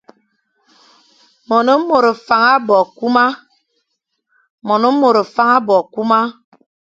[1.49, 1.73] Mone
[5.03, 6.19] mor faña bo kuma.